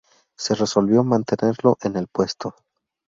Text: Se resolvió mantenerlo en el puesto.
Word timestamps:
Se 0.35 0.55
resolvió 0.55 1.03
mantenerlo 1.03 1.77
en 1.83 1.95
el 1.95 2.07
puesto. 2.07 2.55